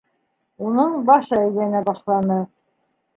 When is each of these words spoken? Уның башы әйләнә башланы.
Уның 0.69 0.95
башы 1.09 1.37
әйләнә 1.41 1.83
башланы. 1.91 2.39